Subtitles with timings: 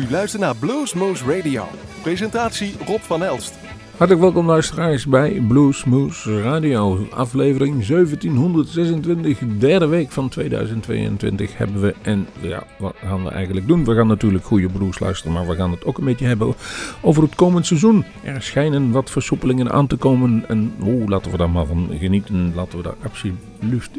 [0.00, 1.64] U luistert naar Bluesmoose Radio.
[2.02, 3.54] Presentatie Rob van Elst.
[3.96, 7.06] Hartelijk welkom luisteraars bij Bluesmoose Radio.
[7.10, 11.94] Aflevering 1726, derde week van 2022 hebben we.
[12.02, 13.84] En ja, wat gaan we eigenlijk doen?
[13.84, 16.54] We gaan natuurlijk goede blues luisteren, maar we gaan het ook een beetje hebben
[17.00, 18.04] over het komend seizoen.
[18.24, 22.52] Er schijnen wat versoepelingen aan te komen en oh, laten we daar maar van genieten.
[22.54, 23.49] Laten we daar absoluut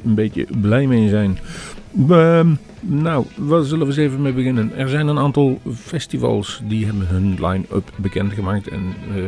[0.03, 1.37] een beetje blij mee zijn.
[2.09, 2.45] Uh,
[2.79, 4.75] nou, waar zullen we eens even mee beginnen?
[4.75, 8.67] Er zijn een aantal festivals die hebben hun line-up bekendgemaakt.
[8.67, 8.81] En
[9.15, 9.23] uh,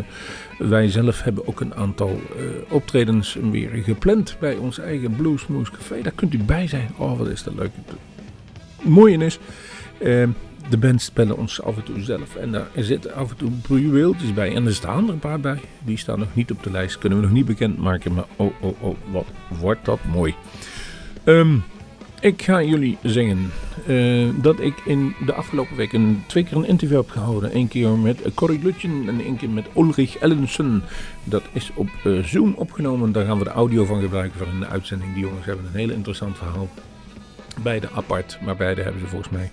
[0.70, 6.02] wij zelf hebben ook een aantal uh, optredens weer gepland bij ons eigen Bluesmoose Café.
[6.02, 6.90] Daar kunt u bij zijn.
[6.98, 7.72] Oh, wat is dat leuk.
[8.78, 9.40] Het mooie is,
[10.02, 10.28] uh,
[10.73, 12.36] de bands spelen ons af en toe zelf.
[12.36, 14.55] En daar zitten af en toe juweeltjes bij.
[14.55, 15.59] En er staan er een paar bij.
[15.84, 16.98] Die staan nog niet op de lijst.
[16.98, 18.14] Kunnen we nog niet bekendmaken.
[18.14, 19.26] Maar oh, oh, oh, wat
[19.59, 20.36] wordt dat mooi.
[21.26, 21.64] Um,
[22.20, 23.52] ik ga jullie zeggen
[23.88, 27.55] uh, dat ik in de afgelopen weken twee keer een interview heb gehouden.
[27.55, 30.83] Eén keer met Corrie Lutjen en één keer met Ulrich Ellensen.
[31.23, 33.11] Dat is op uh, Zoom opgenomen.
[33.11, 35.14] Daar gaan we de audio van gebruiken voor een uitzending.
[35.14, 36.70] Die jongens hebben een heel interessant verhaal.
[37.61, 39.52] Beide apart, maar beide hebben ze volgens mij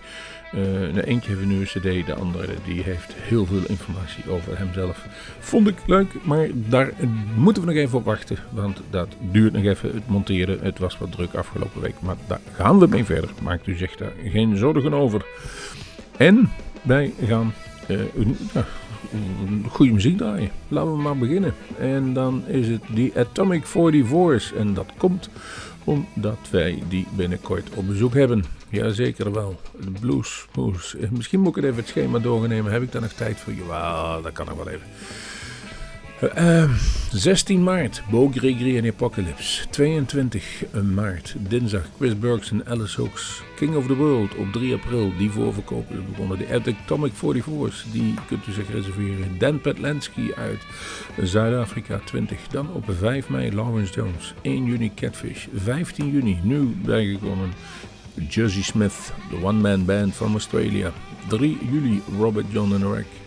[0.54, 4.58] uh, de eentje heeft een nieuwe cd, de andere die heeft heel veel informatie over
[4.58, 5.06] hemzelf.
[5.38, 6.92] Vond ik leuk, maar daar
[7.36, 8.36] moeten we nog even op wachten.
[8.50, 10.58] Want dat duurt nog even, het monteren.
[10.62, 13.30] Het was wat druk afgelopen week, maar daar gaan we mee verder.
[13.42, 15.26] Maakt u zich daar geen zorgen over.
[16.16, 16.50] En
[16.82, 17.52] wij gaan
[17.88, 18.00] uh,
[19.68, 20.50] goede muziek draaien.
[20.68, 21.54] Laten we maar beginnen.
[21.78, 24.52] En dan is het die Atomic 44's.
[24.56, 25.28] En dat komt
[25.84, 28.44] omdat wij die binnenkort op bezoek hebben.
[28.68, 29.60] Jazeker wel.
[29.80, 30.96] De blues, blues.
[31.10, 32.72] Misschien moet ik het even het schema doornemen.
[32.72, 33.52] Heb ik daar nog tijd voor?
[33.68, 34.86] Ja, dat kan nog wel even.
[36.22, 36.70] Uh, ehm,
[37.12, 39.68] 16 maart, Bo Gregory en Apocalypse.
[39.68, 43.42] 22 maart, dinsdag, Chris Burks en Alice Hooks.
[43.56, 46.38] King of the World op 3 april, die voorverkopen is begonnen.
[46.38, 49.38] De Atomic 44's, die kunt u zich reserveren.
[49.38, 50.60] Dan Petlansky uit
[51.22, 52.38] Zuid-Afrika 20.
[52.50, 54.34] Dan op 5 mei Lawrence Jones.
[54.42, 55.46] 1 juni Catfish.
[55.54, 57.52] 15 juni, nu bijgekomen,
[58.28, 60.92] Jersey Smith, de one-man band van Australia.
[61.28, 63.19] 3 juli Robert John en Rack.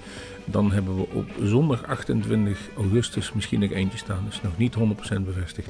[0.45, 4.25] Dan hebben we op zondag 28 augustus misschien nog eentje staan.
[4.29, 5.67] Is nog niet 100% bevestigd.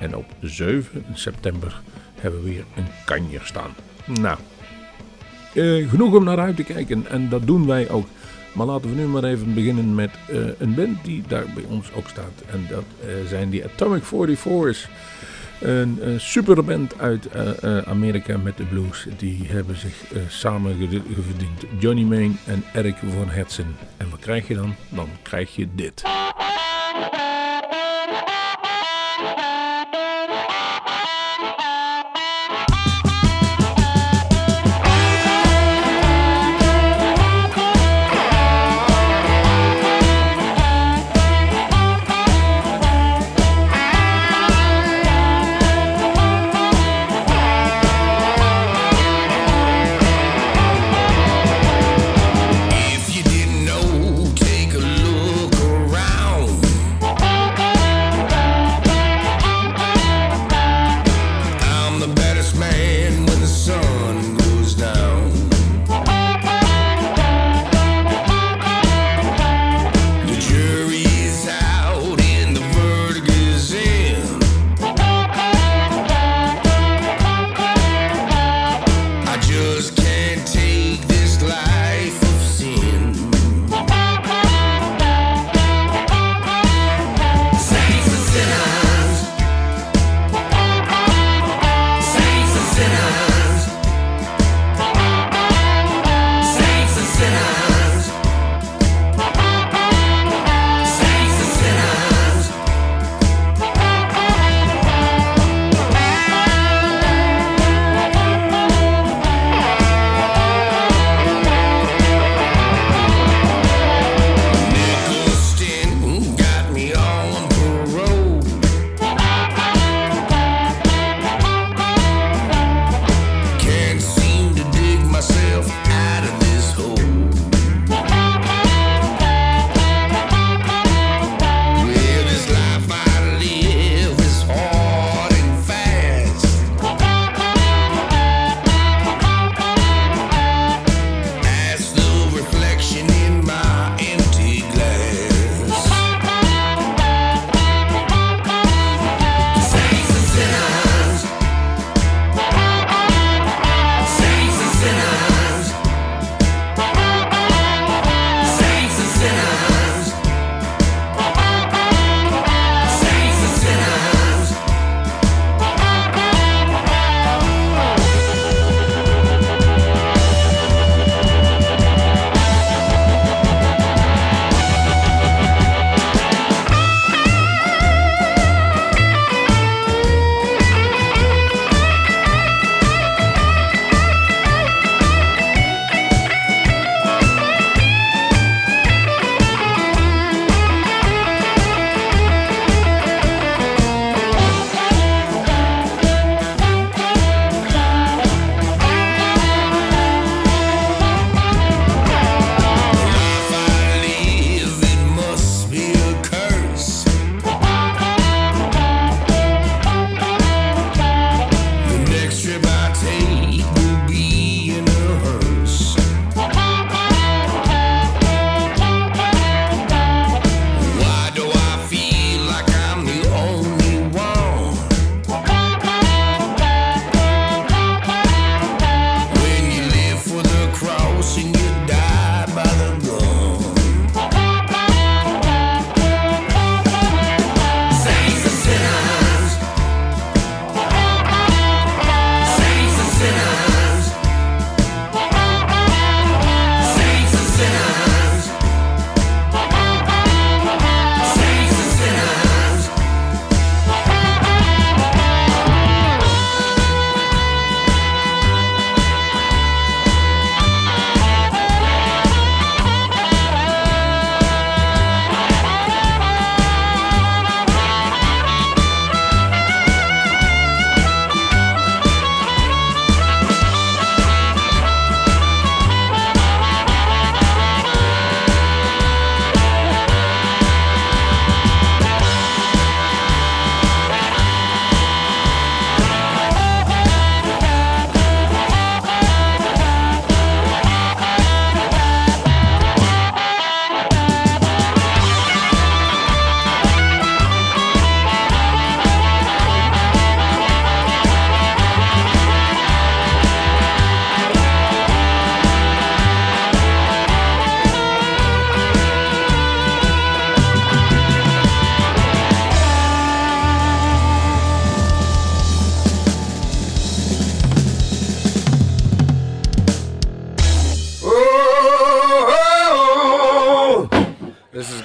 [0.00, 1.80] En op 7 september
[2.14, 3.70] hebben we weer een kanjer staan.
[4.20, 4.38] Nou,
[5.54, 7.06] uh, genoeg om naar uit te kijken.
[7.06, 8.06] En dat doen wij ook.
[8.54, 11.92] Maar laten we nu maar even beginnen met uh, een band die daar bij ons
[11.92, 12.42] ook staat.
[12.50, 14.88] En dat uh, zijn die Atomic 44's.
[15.60, 19.06] Een, een superband uit uh, uh, Amerika met de blues.
[19.16, 19.94] Die hebben zich
[20.28, 21.64] samen verdiend.
[21.78, 23.76] Johnny Main en Eric von Hertzen.
[23.96, 24.74] En wat krijg je dan?
[24.88, 26.02] Dan krijg je dit.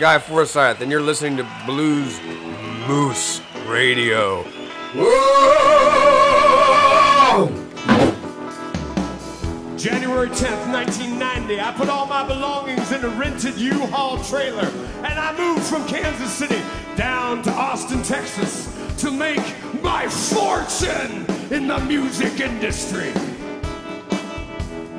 [0.10, 2.20] Guy Forsyth, and you're listening to Blues
[2.88, 4.44] Moose Radio.
[9.78, 14.68] January 10th, 1990, I put all my belongings in a rented U-Haul trailer
[15.04, 16.60] and I moved from Kansas City
[16.96, 19.44] down to Austin, Texas to make
[19.84, 23.12] my fortune in the music industry.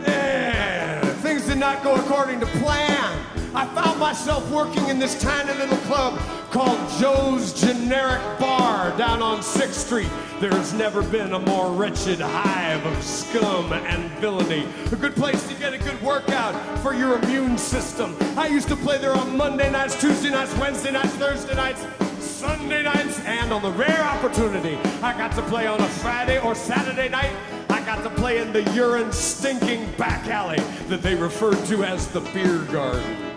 [0.06, 3.29] Yeah, things did not go according to plan.
[3.52, 6.20] I found myself working in this tiny little club
[6.52, 10.08] called Joe's Generic Bar down on 6th Street.
[10.38, 14.68] There has never been a more wretched hive of scum and villainy.
[14.92, 18.16] A good place to get a good workout for your immune system.
[18.36, 21.84] I used to play there on Monday nights, Tuesday nights, Wednesday nights, Thursday nights,
[22.20, 26.54] Sunday nights, and on the rare opportunity I got to play on a Friday or
[26.54, 27.32] Saturday night,
[27.68, 32.06] I got to play in the urine stinking back alley that they referred to as
[32.08, 33.29] the beer garden.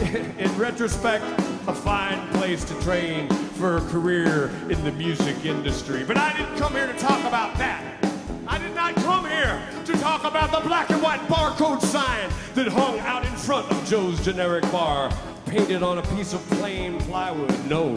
[0.38, 1.24] in retrospect,
[1.66, 6.04] a fine place to train for a career in the music industry.
[6.04, 8.02] But I didn't come here to talk about that.
[8.48, 12.68] I did not come here to talk about the black and white barcode sign that
[12.68, 15.12] hung out in front of Joe's Generic Bar,
[15.44, 17.54] painted on a piece of plain plywood.
[17.66, 17.94] No.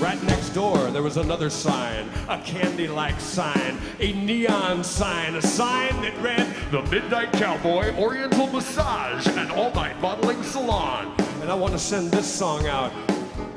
[0.00, 5.42] Right next door, there was another sign, a candy like sign, a neon sign, a
[5.42, 11.14] sign that read The Midnight Cowboy Oriental Massage and All Night Modeling Salon.
[11.48, 12.92] And I want to send this song out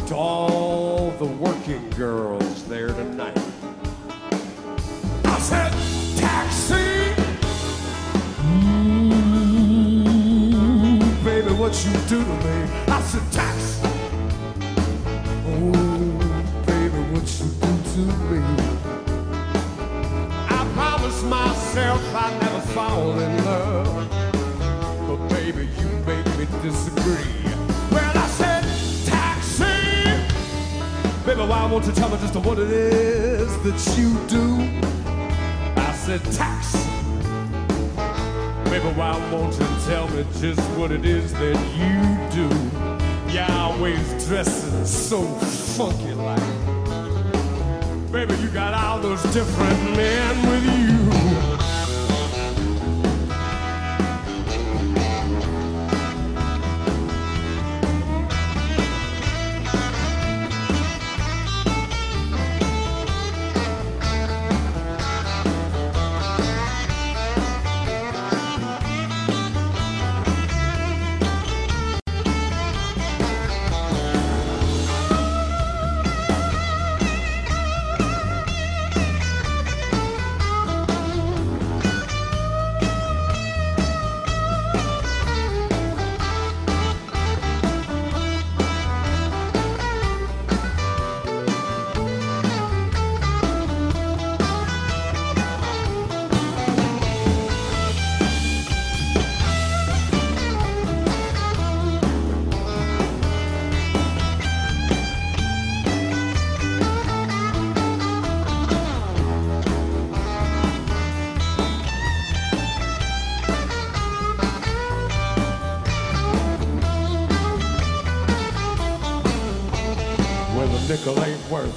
[0.07, 3.37] to all the working girls there tonight.
[5.25, 5.73] I said,
[6.15, 7.11] Taxi!
[8.47, 8.85] Ooh,
[11.25, 12.65] baby, what you do to me?
[12.87, 13.81] I said, Taxi!
[15.47, 15.73] Oh,
[16.65, 18.39] baby, what you do to me?
[20.47, 24.07] I promised myself I'd never fall in love.
[25.09, 27.00] But baby, you make me disagree.
[31.41, 34.61] Baby, why won't you tell me just what it is that you do?
[35.75, 36.77] I said, taxi!
[38.69, 41.97] Baby, why won't you tell me just what it is that you
[42.29, 42.47] do?
[43.33, 46.39] You're always dressing so funky like.
[48.11, 51.20] Baby, you got all those different men with you.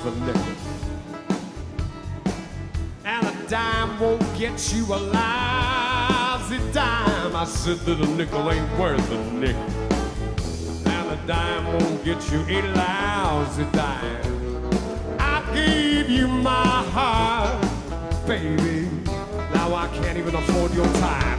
[0.06, 0.84] Ain't worth.
[3.04, 7.36] And a dime won't get you a lousy dime.
[7.36, 9.62] I said that a nickel ain't worth a nickel.
[10.86, 15.18] And a dime won't get you a lousy dime.
[15.18, 17.62] I gave you my heart,
[18.26, 18.88] baby.
[19.54, 21.33] Now I can't even afford your time.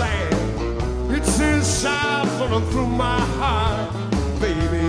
[0.00, 1.12] Sand.
[1.12, 3.92] It's inside flowing through my heart,
[4.40, 4.86] baby,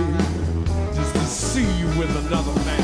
[0.96, 2.81] just to see you with another man.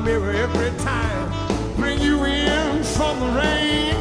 [0.00, 1.28] Mirror every time.
[1.76, 3.91] Bring you in from the rain,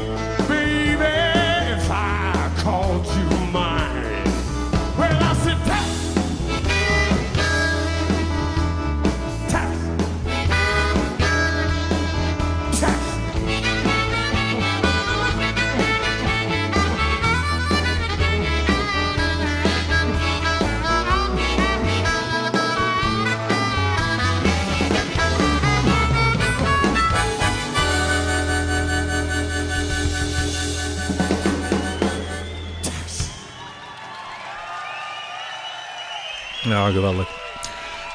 [36.90, 37.28] Geweldig.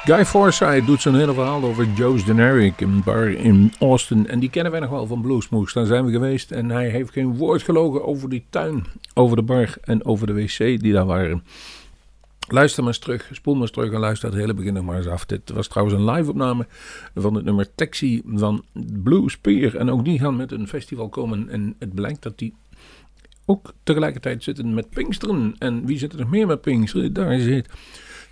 [0.05, 4.27] Guy Forsyth doet zijn hele verhaal over Joe's Generic, een bar in Austin.
[4.27, 5.75] En die kennen wij nog wel van Bluesmoose.
[5.75, 9.43] Daar zijn we geweest en hij heeft geen woord gelogen over die tuin, over de
[9.43, 11.43] bar en over de wc die daar waren.
[12.49, 14.97] Luister maar eens terug, spoel maar eens terug en luister het hele begin nog maar
[14.97, 15.25] eens af.
[15.25, 16.67] Dit was trouwens een live opname
[17.15, 18.65] van het nummer Taxi van
[19.03, 19.75] Blue Spear.
[19.75, 22.55] En ook die gaan met een festival komen en het blijkt dat die
[23.47, 25.55] ook tegelijkertijd zitten met Pinksteren.
[25.59, 27.13] En wie zit er nog meer met Pinksteren?
[27.13, 27.69] Daar zit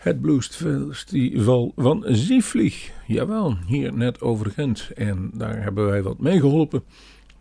[0.05, 2.91] het Bluesfestival van Zieflieg.
[3.07, 4.91] Jawel, hier net over Gent.
[4.95, 6.83] En daar hebben wij wat mee geholpen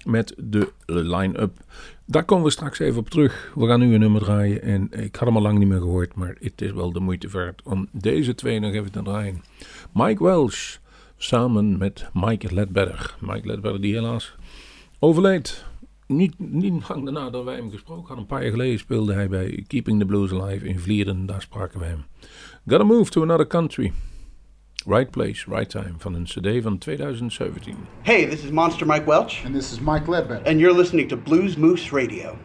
[0.05, 1.58] met de line-up.
[2.05, 3.51] Daar komen we straks even op terug.
[3.55, 4.62] We gaan nu een nummer draaien.
[4.62, 7.29] En ik had hem al lang niet meer gehoord, maar het is wel de moeite
[7.29, 9.41] waard om deze twee nog even te draaien.
[9.93, 10.77] Mike Welsh
[11.17, 13.15] samen met Mike Ledbetter.
[13.20, 14.36] Mike Ledbetter die helaas
[15.00, 15.65] overleed.
[16.07, 18.17] Niet, niet lang daarna dat wij hem gesproken hadden.
[18.17, 21.25] Een paar jaar geleden speelde hij bij Keeping the Blues Alive in Vlieren.
[21.25, 22.03] Daar spraken we hem.
[22.67, 23.93] Gotta move to another country.
[24.86, 25.93] Right place, right time.
[25.98, 27.75] Van een cd van 2017.
[28.01, 30.48] Hey, this is Monster Mike Welch, And this is Mike Ledbetter.
[30.48, 32.38] and you're listening to Blues Moose Radio.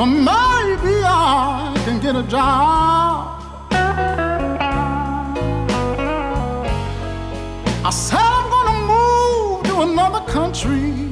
[0.00, 3.36] Well, maybe I can get a job.
[7.84, 11.09] I said I'm gonna move to another country.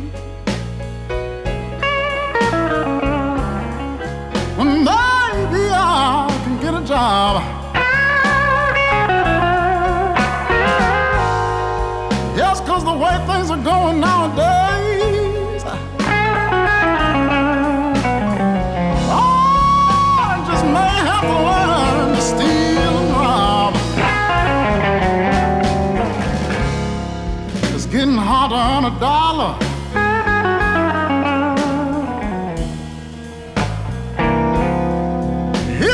[28.89, 29.55] a dollar.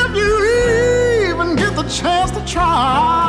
[0.01, 0.33] If you
[1.29, 3.24] even get the chance to try.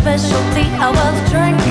[0.00, 0.64] specialty.
[0.80, 1.69] I was drinking.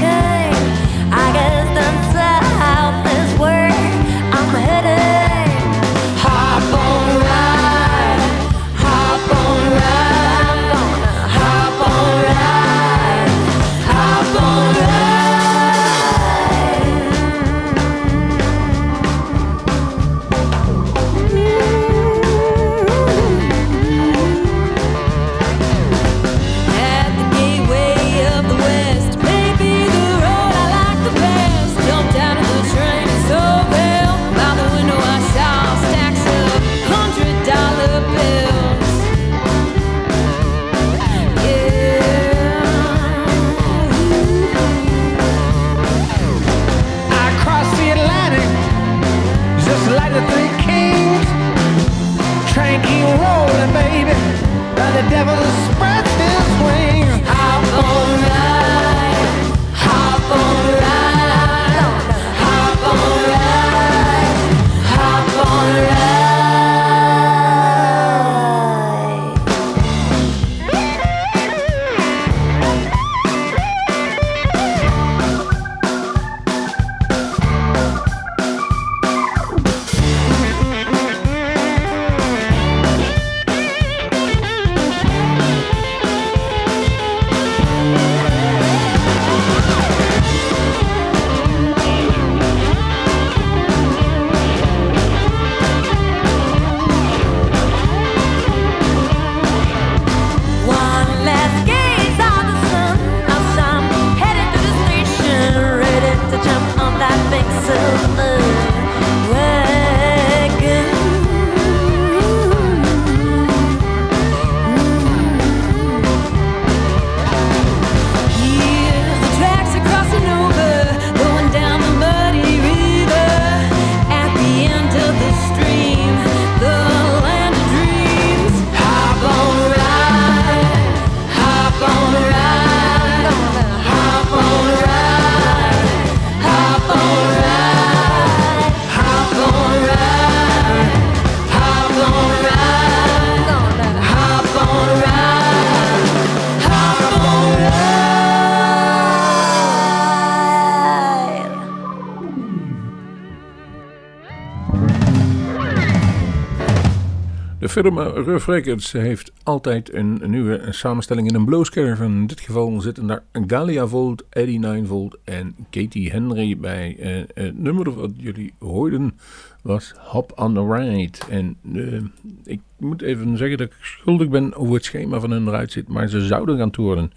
[157.83, 162.03] Firma Rough Records heeft altijd een, nieuwe samenstelling in een bluescurve.
[162.03, 166.95] In dit geval zitten daar Galia Volt, Eddie Ninevold en Katie Henry bij.
[166.99, 169.19] Uh, het nummer wat jullie hoorden
[169.61, 171.17] was Hop on the Ride.
[171.29, 172.01] En uh,
[172.43, 175.87] ik moet even zeggen dat ik schuldig ben hoe het schema van hun eruit ziet.
[175.87, 177.11] Maar ze zouden gaan toeren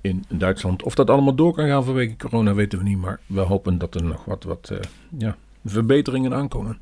[0.00, 0.82] in Duitsland.
[0.82, 2.98] Of dat allemaal door kan gaan vanwege corona weten we niet.
[2.98, 4.72] Maar we hopen dat er nog wat, wat
[5.18, 6.78] ja, verbeteringen aankomen.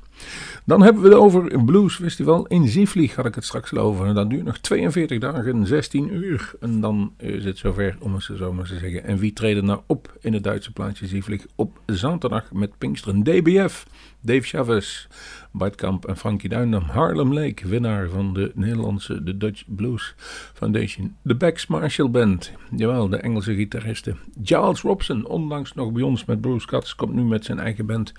[0.64, 4.06] Dan hebben we het over een Blues Festival in Zieflieg, had ik het straks over.
[4.06, 6.52] En dat duurt nog 42 dagen, 16 uur.
[6.60, 9.04] En dan is het zover, om het zo maar te zeggen.
[9.04, 13.86] En wie treden nou op in het Duitse plaatsje Zieflieg op zaterdag met Pinksteren DBF?
[14.20, 15.06] Dave Chavez,
[15.52, 16.82] Bart Kamp en Frankie Duindam.
[16.82, 20.14] Harlem Lake, winnaar van de Nederlandse The Dutch Blues
[20.54, 21.16] Foundation.
[21.22, 24.18] De Bex Marshall Band, jawel, de Engelse gitaristen.
[24.42, 28.12] Giles Robson, onlangs nog bij ons met Bruce Cats, komt nu met zijn eigen band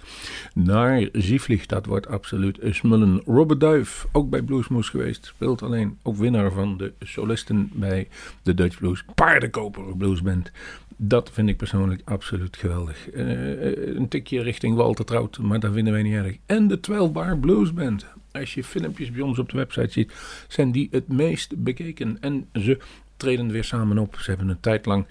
[0.53, 1.65] naar Zieflieg.
[1.65, 3.21] Dat wordt absoluut smullen.
[3.25, 8.07] Robert Duif, ook bij Bluesmoes geweest, speelt alleen ook winnaar van de solisten bij
[8.43, 9.03] de Dutch Blues.
[9.15, 10.51] Paardenkoper Bluesband.
[10.97, 13.13] Dat vind ik persoonlijk absoluut geweldig.
[13.13, 16.35] Uh, een tikje richting Walter Trout, maar dat vinden wij niet erg.
[16.45, 18.05] En de 12 Bar Blues Band.
[18.31, 20.13] Als je filmpjes bij ons op de website ziet,
[20.47, 22.17] zijn die het meest bekeken.
[22.21, 22.79] En ze
[23.17, 24.15] treden weer samen op.
[24.19, 25.05] Ze hebben een tijd lang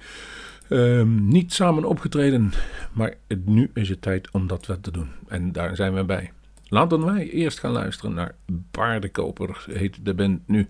[0.69, 2.53] uh, niet samen opgetreden.
[2.93, 3.15] Maar
[3.45, 5.09] nu is het tijd om dat wat te doen.
[5.29, 6.33] En daar zijn we bij.
[6.73, 8.35] Laten wij eerst gaan luisteren naar
[8.71, 10.67] Paardenkoper, heet de band nu.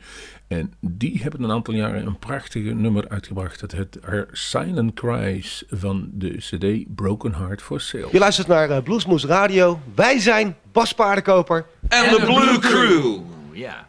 [0.48, 3.60] En die hebben een aantal jaren een prachtige nummer uitgebracht.
[3.60, 8.08] Het heet Her Silent Cries van de CD Broken Heart for Sale.
[8.10, 9.80] Je luistert naar uh, Bluesmoes Radio.
[9.94, 11.66] Wij zijn Bas Paardenkoper.
[11.88, 13.20] En, de Blue Crew.
[13.52, 13.88] Ja.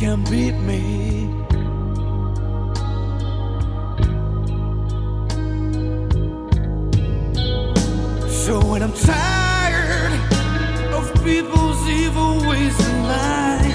[0.00, 1.28] can beat me.
[8.30, 10.12] So when I'm tired
[10.94, 13.69] of people's evil ways and lies.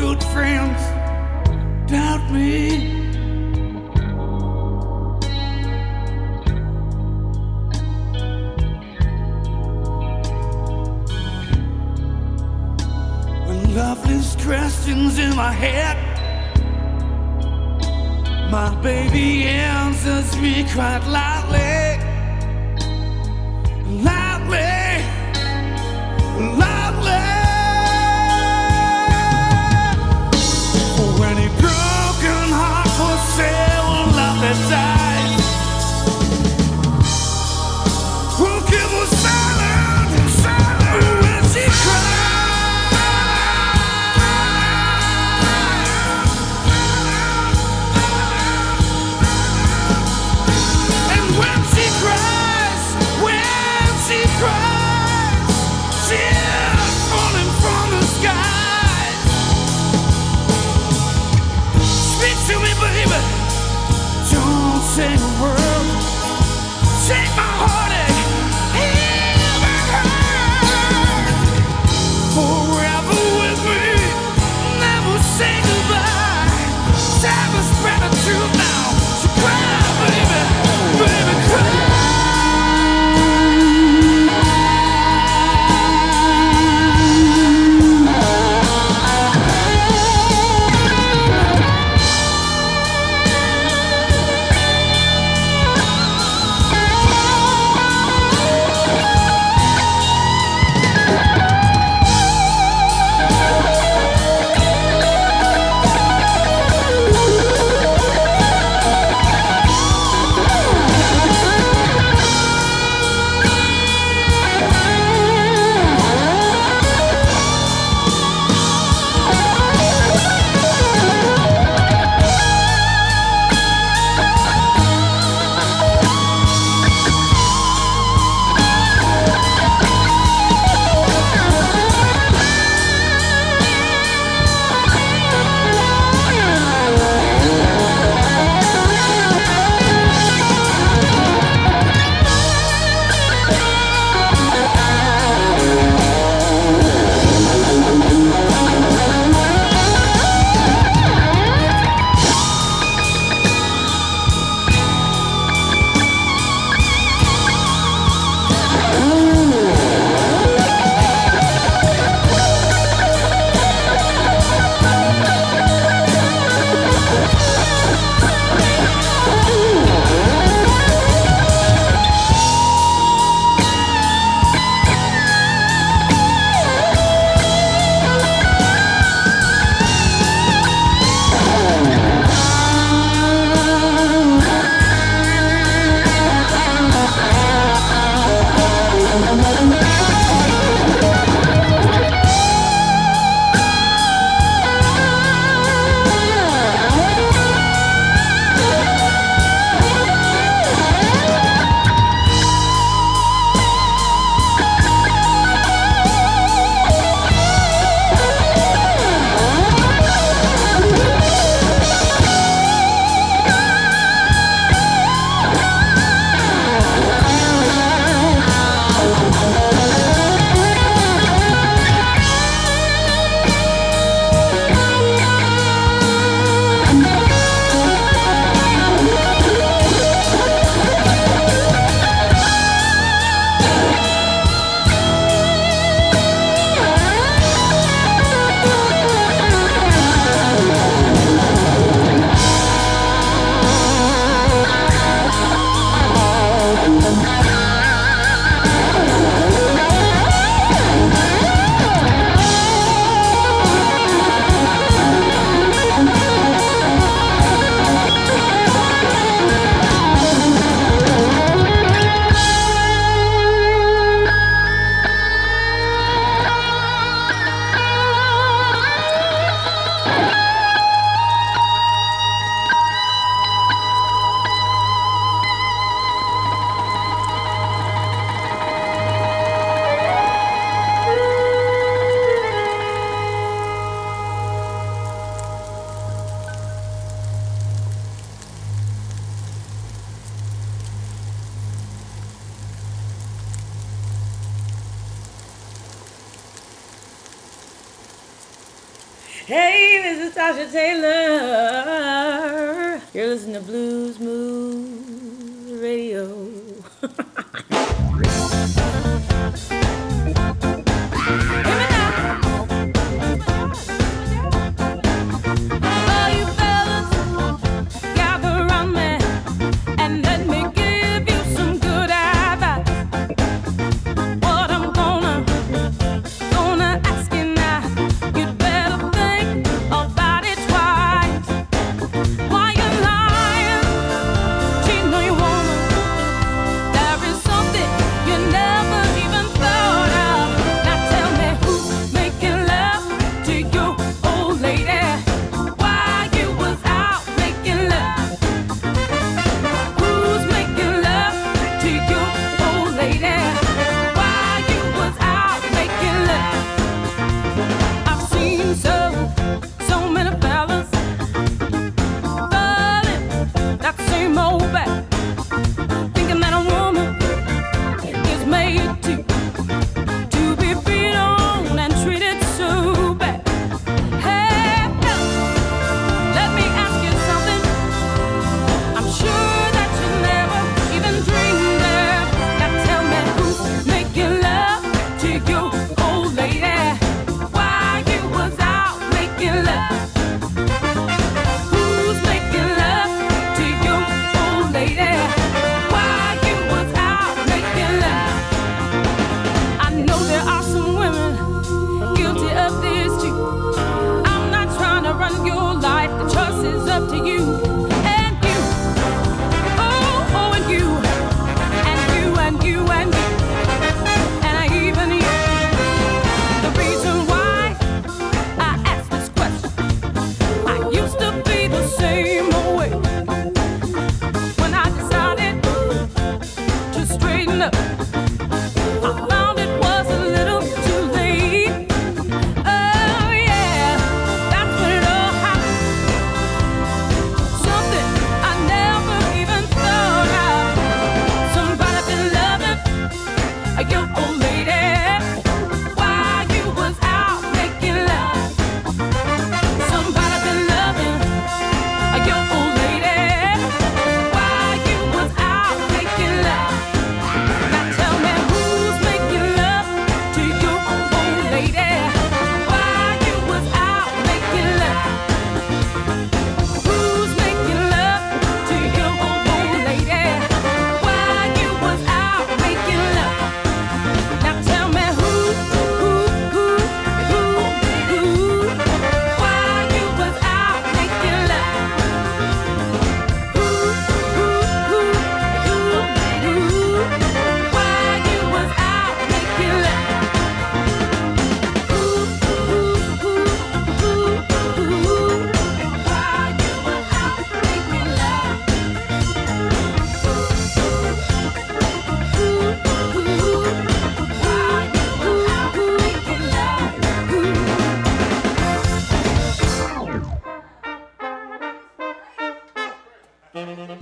[0.00, 0.80] Good friends
[1.90, 2.96] doubt me.
[13.46, 15.96] When loveless questions in my head,
[18.52, 21.77] my baby answers me quite loudly.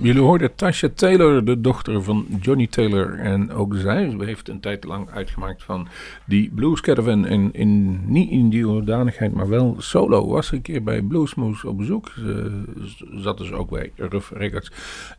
[0.07, 3.19] Jullie hoorden Tasha Taylor, de dochter van Johnny Taylor.
[3.19, 5.87] En ook zij heeft een tijd lang uitgemaakt van
[6.25, 7.25] die Blues Caravan.
[7.25, 10.27] En in, niet in die hoedanigheid, maar wel solo.
[10.27, 12.11] Was een keer bij Bluesmoose op bezoek.
[12.15, 12.63] Ze
[13.11, 14.71] zat dus ook bij Rough Records.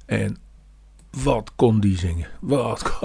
[0.06, 0.36] En
[1.10, 2.26] wat kon die zingen?
[2.40, 2.98] Wat,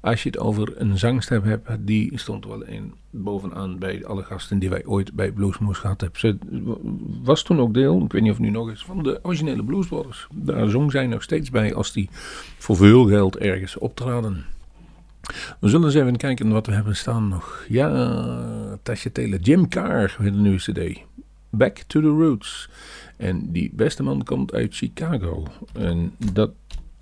[0.00, 4.58] als je het over een zangstem hebt, die stond wel in bovenaan bij alle gasten
[4.58, 6.20] die wij ooit bij Bluesmoose gehad hebben.
[6.20, 6.38] Ze
[7.22, 9.86] was toen ook deel, ik weet niet of nu nog eens, van de originele Blues
[9.86, 10.26] Brothers.
[10.34, 12.08] Daar zong zij nog steeds bij als die
[12.58, 14.44] voor veel geld ergens optraden.
[15.60, 17.64] We zullen eens even kijken wat we hebben staan nog.
[17.68, 21.00] Ja, Tasha Taylor, Jim Carr met een nieuwe cd.
[21.50, 22.68] Back to the Roots.
[23.16, 25.46] En die beste man komt uit Chicago.
[25.72, 26.50] En dat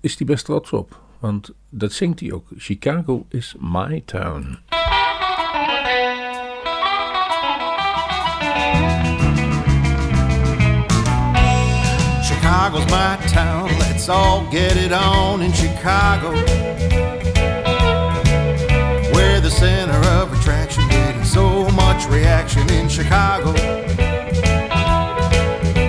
[0.07, 1.01] is hij best trots op.
[1.19, 2.47] Want dat zingt hij ook.
[2.57, 4.59] Chicago is my town.
[12.23, 16.31] Chicago's my town, let's all get it on in Chicago.
[19.13, 23.53] We're the center of attraction, getting so much reaction in Chicago.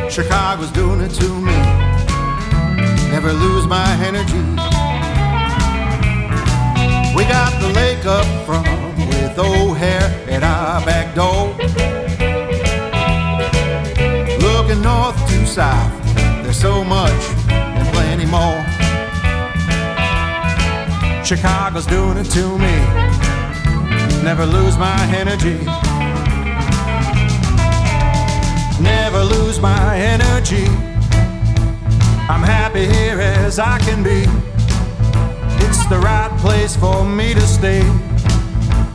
[0.09, 1.55] Chicago's doing it to me,
[3.21, 4.39] never lose my energy.
[7.17, 11.49] We got the lake up front with O'Hare at our back door.
[14.39, 15.93] Looking north to south,
[16.45, 18.63] there's so much and plenty more.
[21.25, 22.77] Chicago's doing it to me.
[24.23, 25.59] Never lose my energy.
[28.81, 30.98] Never lose my energy.
[32.31, 34.27] I'm happy here as I can be.
[35.65, 37.81] It's the right place for me to stay.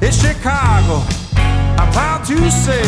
[0.02, 1.02] It's Chicago,
[1.82, 2.84] I'm proud to say.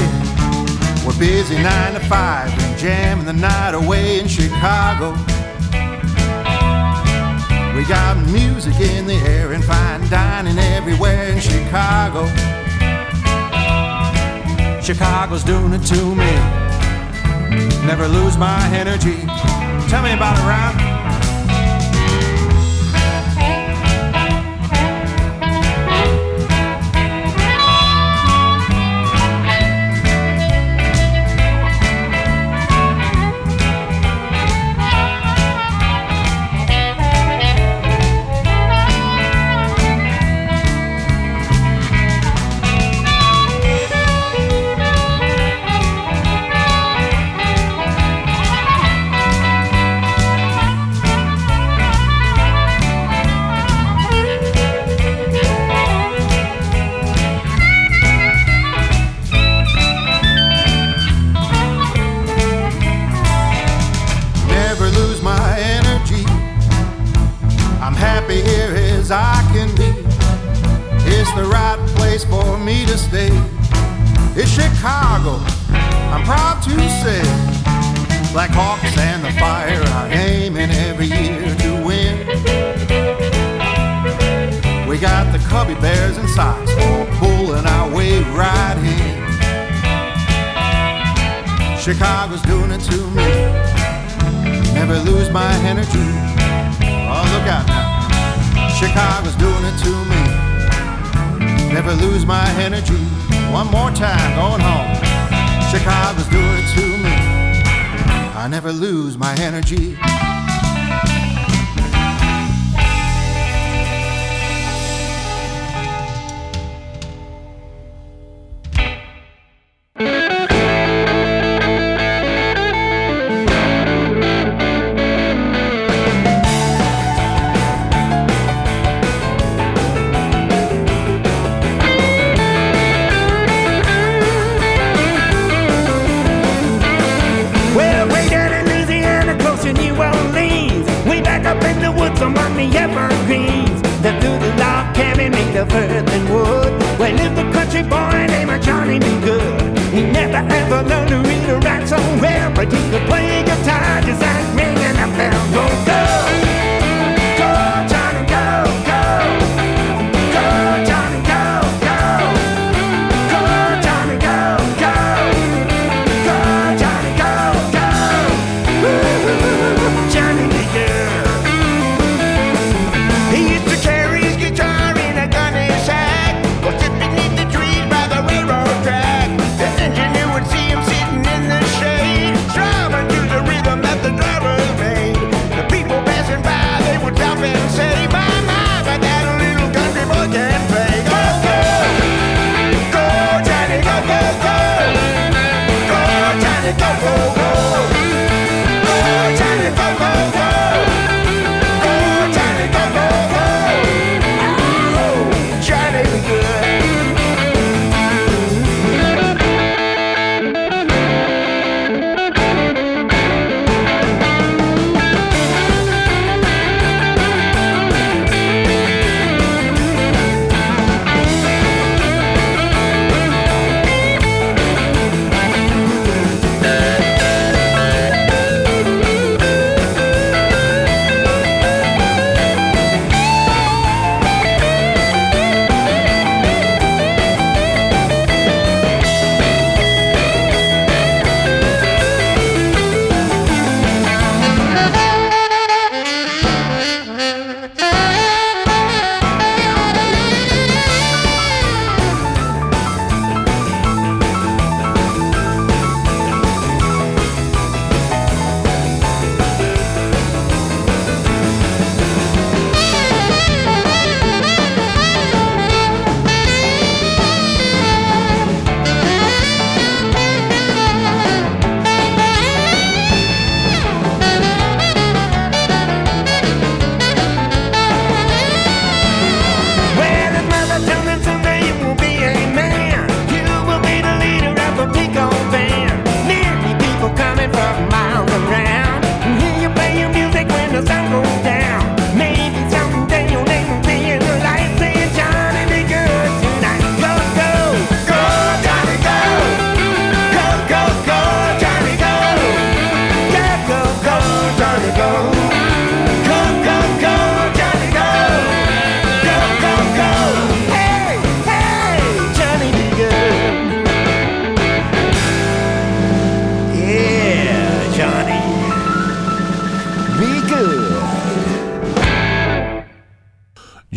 [1.03, 5.13] We're busy nine to five and jamming the night away in Chicago.
[7.75, 12.27] We got music in the air and fine dining everywhere in Chicago.
[14.79, 16.31] Chicago's doing it to me.
[17.87, 19.25] Never lose my energy.
[19.87, 20.94] Tell me about it, Ryan.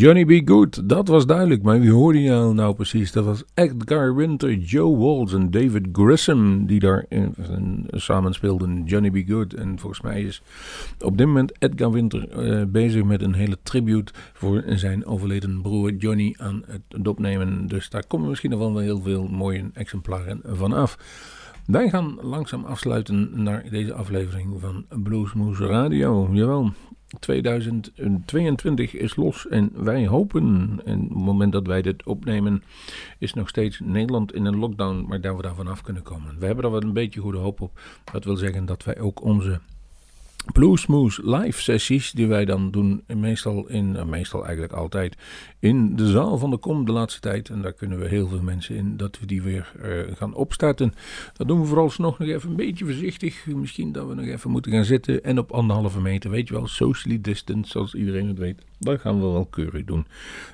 [0.09, 0.49] Johnny B.
[0.49, 3.13] Good, dat was duidelijk, maar wie hoorde je nou, precies?
[3.13, 7.35] Dat was Edgar Winter, Joe Walsh en David Grissom die daar in,
[7.91, 8.85] samen speelden.
[8.85, 9.29] Johnny B.
[9.29, 9.55] Good.
[9.55, 10.43] En volgens mij is
[11.01, 15.95] op dit moment Edgar Winter eh, bezig met een hele tribute voor zijn overleden broer
[15.95, 17.67] Johnny aan het opnemen.
[17.67, 20.99] Dus daar komen misschien nog wel heel veel mooie exemplaren van af.
[21.67, 26.29] Wij gaan langzaam afsluiten naar deze aflevering van Bluesmoose Radio.
[26.33, 26.73] Jawel,
[27.19, 32.63] 2022 is los en wij hopen, en op het moment dat wij dit opnemen,
[33.19, 36.39] is nog steeds Nederland in een lockdown, maar dat we daar vanaf kunnen komen.
[36.39, 37.81] We hebben er wel een beetje goede hoop op.
[38.13, 39.61] Dat wil zeggen dat wij ook onze
[40.53, 45.17] Bluesmoose live sessies die wij dan doen meestal in, uh, meestal eigenlijk altijd
[45.59, 47.49] in de zaal van de kom de laatste tijd.
[47.49, 50.95] En daar kunnen we heel veel mensen in dat we die weer uh, gaan opstarten.
[51.33, 53.47] Dat doen we vooralsnog nog even een beetje voorzichtig.
[53.47, 56.67] Misschien dat we nog even moeten gaan zitten en op anderhalve meter, weet je wel,
[56.67, 58.63] socially distance zoals iedereen het weet.
[58.79, 60.07] Dat gaan we wel keurig doen.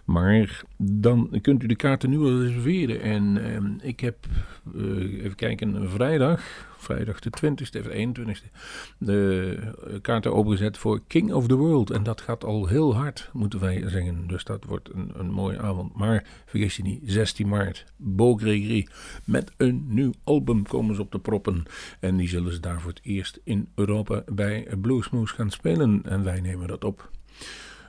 [0.04, 3.00] Maar dan kunt u de kaarten nu al reserveren.
[3.00, 4.26] En uh, ik heb,
[4.74, 6.42] uh, even kijken, vrijdag,
[6.84, 8.50] vrijdag de 20ste, de 21ste,
[8.98, 11.90] de kaarten opengezet voor King of the World.
[11.90, 14.26] En dat gaat al heel hard, moeten wij zeggen.
[14.26, 15.94] Dus dat wordt een, een mooie avond.
[15.94, 18.88] Maar vergis je niet, 16 maart, Beau Gregory.
[19.24, 21.62] Met een nieuw album komen ze op de proppen.
[22.00, 26.02] En die zullen ze daar voor het eerst in Europa bij Bluesmoose gaan spelen.
[26.04, 27.10] En wij nemen dat op.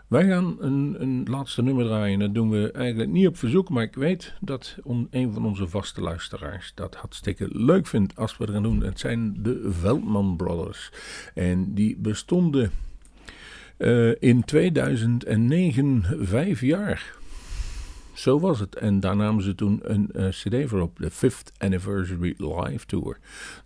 [0.07, 2.19] Wij gaan een, een, laatste nummer draaien.
[2.19, 4.77] Dat doen we eigenlijk niet op verzoek, maar ik weet dat
[5.09, 8.83] een van onze vaste luisteraars dat hartstikke leuk vindt als we dat gaan doen.
[8.83, 10.91] Het zijn de Veldman Brothers.
[11.33, 12.71] En die bestonden
[13.77, 17.13] uh, in 2009 vijf jaar.
[18.13, 18.75] Zo was het.
[18.75, 23.17] En daar namen ze toen een uh, CD voor op, de Fifth Anniversary Live Tour.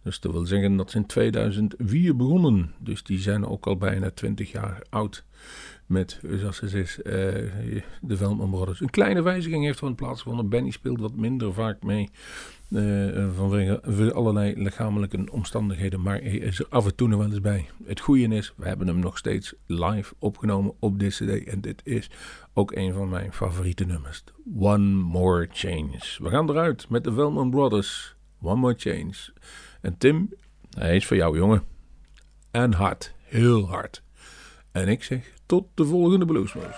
[0.03, 2.73] Dus dat wil zeggen dat ze in 2004 begonnen.
[2.77, 5.23] Dus die zijn ook al bijna 20 jaar oud
[5.89, 7.13] met, zoals zegt, uh,
[8.01, 8.81] de Veldman Brothers.
[8.81, 10.49] Een kleine wijziging heeft er plaatsgevonden.
[10.49, 12.09] Benny speelt wat minder vaak mee.
[12.69, 16.01] Uh, vanwege allerlei lichamelijke omstandigheden.
[16.01, 17.69] Maar hij is er af en toe nog wel eens bij.
[17.85, 21.43] Het goede is, we hebben hem nog steeds live opgenomen op dit CD.
[21.43, 22.09] En dit is
[22.53, 24.23] ook een van mijn favoriete nummers.
[24.59, 25.99] One More Change.
[26.17, 28.15] We gaan eruit met de Veldman Brothers.
[28.41, 29.15] One More Change.
[29.81, 30.33] En Tim,
[30.77, 31.63] hij is voor jou, jongen.
[32.51, 33.13] En hard.
[33.23, 34.03] Heel hard.
[34.71, 36.77] En ik zeg tot de volgende Bluesmoes.